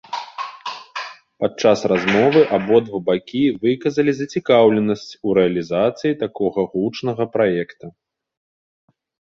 Падчас 1.43 1.83
размовы 1.91 2.41
абодва 2.57 2.97
бакі 3.11 3.43
выказалі 3.67 4.11
зацікаўленасць 4.21 5.07
у 5.21 5.39
рэалізацыі 5.41 6.19
такога 6.27 6.59
гучнага 6.75 7.23
праекта. 7.37 7.85